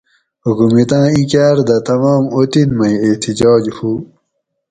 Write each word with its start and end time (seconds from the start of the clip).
حُکومِت 0.45 0.91
آۤں 0.97 1.07
اِیں 1.13 1.27
کاۤر 1.31 1.57
دہ 1.67 1.77
تمام 1.87 2.23
اُطن 2.35 2.69
مئ 2.77 2.93
احتجاج 3.05 3.63
ہُو 3.75 3.91